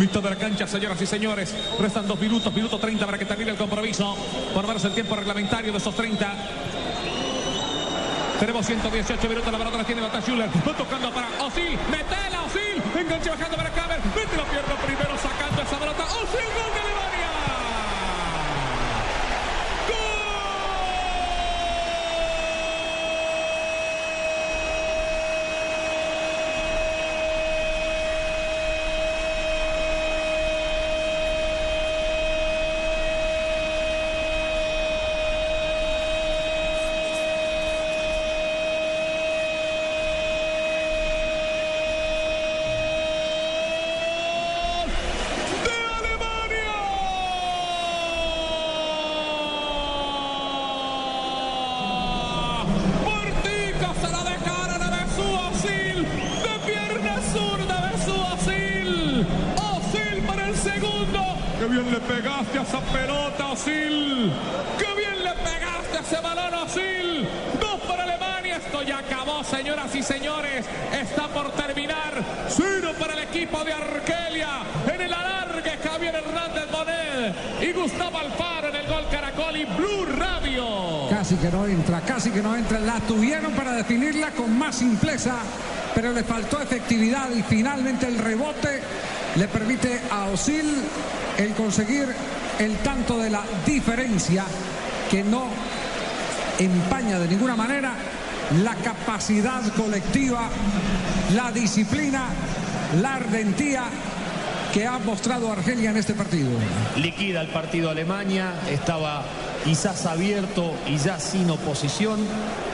Mitad 0.00 0.22
de 0.22 0.30
la 0.30 0.36
cancha, 0.36 0.66
señoras 0.66 0.98
y 1.02 1.06
señores. 1.06 1.54
Restan 1.78 2.08
dos 2.08 2.18
minutos, 2.18 2.50
minuto 2.54 2.78
30 2.78 3.04
para 3.04 3.18
que 3.18 3.26
termine 3.26 3.50
el 3.50 3.58
compromiso. 3.58 4.16
Por 4.54 4.66
verse 4.66 4.86
el 4.86 4.94
tiempo 4.94 5.14
reglamentario 5.14 5.72
de 5.72 5.76
esos 5.76 5.94
30. 5.94 6.26
Tenemos 8.40 8.64
118 8.64 9.28
minutos, 9.28 9.52
la 9.52 9.58
pelota 9.58 9.76
la 9.76 9.84
tiene 9.84 10.00
Bata 10.00 10.22
Schuller. 10.22 10.48
Va 10.48 10.74
tocando 10.74 11.10
para 11.12 11.28
Osil. 11.44 11.78
Metela, 11.90 12.44
Osil. 12.46 12.82
Enganche 12.98 13.28
bajando 13.28 13.56
para 13.58 13.68
Caber. 13.68 14.00
Mete 14.16 14.36
la 14.38 14.44
pierna 14.44 14.74
primero 14.86 15.18
sacando 15.18 15.60
esa 15.60 15.78
pelota. 15.78 16.04
Osil, 16.04 16.48
gol 16.56 16.72
de 16.72 16.80
Alemania. 16.80 17.10
de 45.54 45.76
Alemania. 45.98 46.90
Portico 53.04 53.94
se 54.00 54.08
la 54.10 54.22
dejaron 54.24 54.82
a 54.82 54.90
Besú. 54.90 55.28
De 56.42 56.54
pierna 56.66 57.16
zurda 57.32 57.90
Besú 57.90 58.14
Osil. 58.34 59.26
Osil 59.56 60.22
para 60.26 60.48
el 60.48 60.56
segundo. 60.56 61.20
Qué 61.58 61.66
bien 61.66 61.90
le 61.90 62.00
pegaste 62.00 62.58
a 62.58 62.62
esa 62.62 62.80
pelota, 62.80 63.48
Osil. 63.52 64.32
Qué 64.78 64.94
bien 64.96 65.24
le 65.24 65.32
pegaste 65.32 65.98
a 65.98 66.00
ese 66.00 66.20
balón, 66.20 66.54
Osil. 66.54 67.28
Dos 67.60 67.80
para 67.86 68.04
Alemania. 68.04 68.56
Esto 68.56 68.82
ya 68.82 68.98
acabó, 68.98 69.44
señoras 69.44 69.94
y 69.94 70.02
señores. 70.02 70.66
Está 70.92 71.28
por 71.28 71.50
terminar. 71.52 72.12
Cero 72.48 72.92
para 72.98 73.12
el 73.14 73.20
equipo 73.20 73.62
de 73.64 73.72
Argelia. 73.72 74.62
En 74.92 75.00
el 75.00 75.12
alargue, 75.12 75.78
Javier 75.82 76.14
Hernández 76.14 76.70
Bonet 76.70 77.34
y 77.62 77.72
Gustavo 77.72 78.18
Alfaro 78.18 78.49
Caracol 79.10 79.56
y 79.56 79.64
Blue 79.64 80.06
Radio. 80.16 81.08
Casi 81.10 81.34
que 81.36 81.50
no 81.50 81.66
entra, 81.66 82.00
casi 82.00 82.30
que 82.30 82.42
no 82.42 82.54
entra. 82.54 82.78
La 82.78 83.00
tuvieron 83.00 83.52
para 83.52 83.72
definirla 83.72 84.30
con 84.30 84.56
más 84.56 84.76
simpleza, 84.76 85.34
pero 85.94 86.12
le 86.12 86.22
faltó 86.22 86.60
efectividad 86.60 87.30
y 87.30 87.42
finalmente 87.42 88.06
el 88.06 88.18
rebote 88.18 88.80
le 89.36 89.48
permite 89.48 90.00
a 90.10 90.26
Osil 90.26 90.82
el 91.38 91.52
conseguir 91.54 92.06
el 92.58 92.76
tanto 92.78 93.18
de 93.18 93.30
la 93.30 93.42
diferencia 93.66 94.44
que 95.10 95.24
no 95.24 95.48
empaña 96.58 97.18
de 97.18 97.28
ninguna 97.28 97.56
manera 97.56 97.94
la 98.62 98.74
capacidad 98.76 99.62
colectiva, 99.74 100.48
la 101.34 101.50
disciplina, 101.52 102.26
la 103.00 103.14
ardentía 103.14 103.84
que 104.72 104.86
ha 104.86 104.98
mostrado 104.98 105.50
Argelia 105.52 105.90
en 105.90 105.96
este 105.96 106.14
partido. 106.14 106.50
Liquida 106.96 107.40
el 107.40 107.48
partido 107.48 107.90
Alemania, 107.90 108.54
estaba 108.70 109.24
quizás 109.64 110.06
abierto 110.06 110.72
y 110.86 110.96
ya 110.96 111.18
sin 111.18 111.50
oposición. 111.50 112.20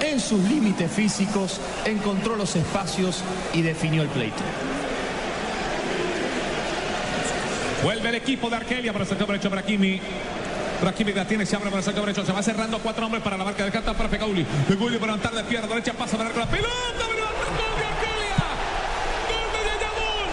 En 0.00 0.20
sus 0.20 0.40
límites 0.48 0.90
físicos, 0.90 1.60
encontró 1.84 2.36
los 2.36 2.56
espacios 2.56 3.22
y 3.52 3.62
definió 3.62 4.02
el 4.02 4.08
pleito. 4.08 4.42
Vuelve 7.82 8.08
el 8.10 8.14
equipo 8.16 8.50
de 8.50 8.56
Argelia 8.56 8.92
para 8.92 9.04
el 9.04 9.08
sector 9.08 9.26
derecho 9.26 9.50
Brahimi. 9.50 10.00
Brahimi 10.80 11.12
la 11.12 11.24
tiene, 11.26 11.44
se 11.46 11.56
abre 11.56 11.68
para 11.70 11.78
el 11.78 11.84
sector 11.84 12.04
derecho. 12.04 12.24
Se 12.24 12.32
va 12.32 12.42
cerrando 12.42 12.78
cuatro 12.78 13.06
hombres 13.06 13.22
para 13.22 13.36
la 13.36 13.44
marca 13.44 13.64
de 13.64 13.70
Cata 13.70 13.94
para 13.94 14.08
Fecauli. 14.08 14.44
Fecauli 14.68 14.96
para 14.98 15.12
levantar 15.12 15.34
de 15.34 15.44
pierna 15.44 15.68
derecha, 15.68 15.92
pasa 15.92 16.16
para 16.16 16.30
la 16.30 16.46
pelota. 16.46 16.70
levanta 17.14 17.44
el 17.48 17.56
gol 17.56 17.74
de 17.78 17.84
Argelia. 17.84 18.36
Gol 19.28 19.48
de 19.52 19.60
Yayamun. 19.68 20.30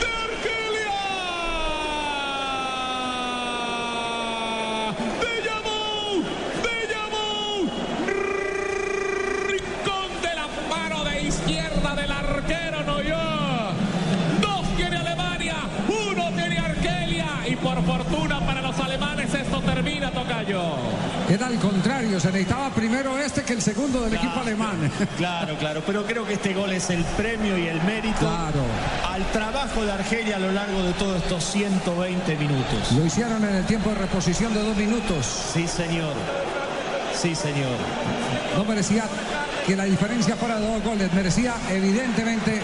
de 0.00 0.06
Argelia. 0.26 0.92
De 5.20 5.32
Yamou, 5.46 6.22
de 6.64 6.76
Yamou. 6.92 7.70
Rincón 9.48 10.10
de 10.22 10.32
la 10.34 10.46
mano 10.70 11.04
de 11.04 11.22
izquierda 11.22 11.94
del 11.94 12.10
arquero 12.12 12.82
Noyó. 12.84 13.16
Dos 14.40 14.66
tiene 14.76 14.96
Alemania, 14.96 15.56
uno 15.88 16.30
tiene 16.34 16.58
Argelia. 16.58 17.26
Y 17.48 17.56
por 17.56 17.82
fortuna 17.84 18.40
para 18.40 18.60
los 18.62 18.78
alemanes 18.78 19.34
termina, 20.10 20.10
Tocayo. 20.10 20.62
Era 21.28 21.46
al 21.46 21.58
contrario, 21.58 22.20
se 22.20 22.28
necesitaba 22.28 22.70
primero 22.70 23.18
este 23.18 23.42
que 23.42 23.52
el 23.54 23.62
segundo 23.62 24.00
del 24.02 24.14
equipo 24.14 24.40
alemán. 24.40 24.90
Claro, 25.16 25.56
claro, 25.58 25.82
pero 25.86 26.04
creo 26.04 26.26
que 26.26 26.34
este 26.34 26.52
gol 26.52 26.70
es 26.72 26.90
el 26.90 27.02
premio 27.16 27.56
y 27.58 27.66
el 27.68 27.82
mérito 27.82 28.18
Claro. 28.20 28.60
al 29.08 29.24
trabajo 29.32 29.84
de 29.84 29.92
Argelia 29.92 30.36
a 30.36 30.38
lo 30.38 30.52
largo 30.52 30.82
de 30.82 30.92
todos 30.94 31.22
estos 31.22 31.44
120 31.44 32.36
minutos. 32.36 32.92
Lo 32.92 33.04
hicieron 33.04 33.42
en 33.44 33.56
el 33.56 33.64
tiempo 33.66 33.90
de 33.90 33.96
reposición 33.96 34.52
de 34.54 34.62
dos 34.62 34.76
minutos. 34.76 35.26
Sí, 35.54 35.66
señor. 35.66 36.12
Sí, 37.14 37.34
señor. 37.34 37.72
No 38.56 38.64
merecía 38.64 39.04
que 39.66 39.74
la 39.74 39.84
diferencia 39.84 40.36
fuera 40.36 40.58
de 40.60 40.66
dos 40.70 40.82
goles, 40.84 41.12
merecía 41.14 41.54
evidentemente 41.70 42.60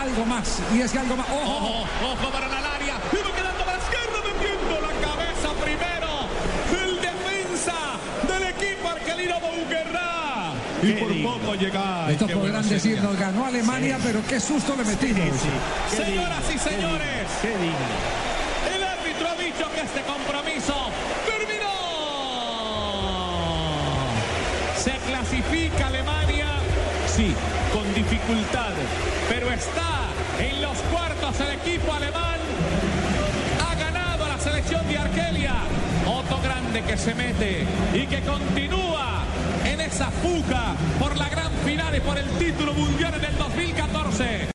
algo 0.00 0.24
más. 0.24 0.60
Y 0.74 0.80
ese 0.80 0.98
algo 0.98 1.16
más. 1.16 1.26
¡Ojo! 1.28 1.56
Ojo, 1.56 1.86
ojo 2.12 2.30
para 2.32 2.46
el 2.46 2.52
Y 10.88 10.92
por 10.94 11.12
digno. 11.12 11.32
poco 11.32 11.54
llega. 11.54 12.10
Estos 12.10 12.28
qué 12.28 12.34
bueno 12.34 12.52
podrán 12.52 12.64
sería. 12.64 12.82
decirnos, 12.82 13.18
ganó 13.18 13.46
Alemania, 13.46 13.98
pero 14.02 14.20
qué 14.28 14.40
susto 14.40 14.74
le 14.76 14.84
metimos. 14.84 15.28
Señoras 15.90 16.44
y 16.48 16.52
digno, 16.52 16.62
señores. 16.70 17.28
Qué 17.42 17.48
digno. 17.48 17.86
El 18.74 18.82
árbitro 18.82 19.28
ha 19.28 19.36
dicho 19.36 19.70
que 19.74 19.80
este 19.80 20.00
compromiso 20.02 20.74
terminó. 21.26 21.74
Se 24.76 24.92
clasifica 25.10 25.86
Alemania, 25.86 26.46
sí, 27.14 27.34
con 27.72 27.92
dificultad, 27.94 28.72
pero 29.28 29.50
está 29.50 30.08
en 30.38 30.62
los 30.62 30.76
cuartos 30.92 31.40
el 31.40 31.52
equipo 31.60 31.92
alemán. 31.92 32.38
Ha 33.66 33.74
ganado 33.76 34.28
la 34.28 34.38
selección 34.38 34.86
de 34.88 34.98
Argelia. 34.98 35.54
Otto 36.06 36.38
Grande 36.42 36.82
que 36.82 36.96
se 36.98 37.14
mete 37.14 37.64
y 37.94 38.06
que 38.06 38.20
continúa 38.20 39.23
en 39.64 39.80
esa 39.80 40.10
fuga 40.10 40.74
por 40.98 41.16
la 41.16 41.28
gran 41.28 41.52
final 41.64 41.96
y 41.96 42.00
por 42.00 42.18
el 42.18 42.28
título 42.38 42.74
mundial 42.74 43.14
en 43.14 43.24
el 43.24 43.38
2014. 43.38 44.48